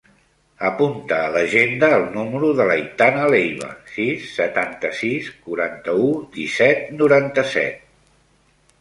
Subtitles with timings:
[0.69, 3.69] Apunta a l'agenda el número de l'Aitana Leiva:
[3.99, 7.91] sis, setanta-sis, quaranta-u, disset, noranta-set.